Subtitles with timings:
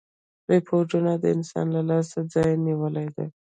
[0.49, 3.27] روبوټونه د انسان د لاس ځای نیولی دی.